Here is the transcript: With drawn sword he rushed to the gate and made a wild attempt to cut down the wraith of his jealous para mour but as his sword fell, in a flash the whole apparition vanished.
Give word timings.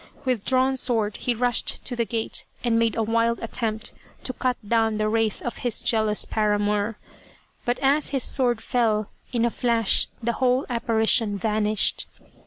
With 0.25 0.43
drawn 0.43 0.77
sword 0.77 1.17
he 1.17 1.35
rushed 1.35 1.85
to 1.85 1.95
the 1.95 2.05
gate 2.05 2.43
and 2.63 2.79
made 2.79 2.95
a 2.95 3.03
wild 3.03 3.39
attempt 3.39 3.93
to 4.23 4.33
cut 4.33 4.57
down 4.67 4.97
the 4.97 5.07
wraith 5.07 5.43
of 5.43 5.57
his 5.57 5.83
jealous 5.83 6.25
para 6.25 6.57
mour 6.57 6.97
but 7.65 7.77
as 7.83 8.09
his 8.09 8.23
sword 8.23 8.63
fell, 8.63 9.11
in 9.31 9.45
a 9.45 9.51
flash 9.51 10.07
the 10.19 10.33
whole 10.33 10.65
apparition 10.71 11.37
vanished. 11.37 12.07